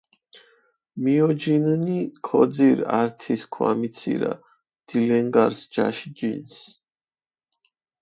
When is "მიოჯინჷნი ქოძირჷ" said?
1.01-2.83